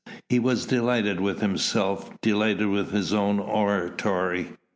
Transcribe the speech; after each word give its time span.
He 0.29 0.39
was 0.39 0.65
delighted 0.65 1.19
with 1.19 1.41
himself, 1.41 2.09
delighted 2.21 2.69
with 2.69 2.91
his 2.91 3.13
own 3.13 3.37
oratory. 3.39 4.57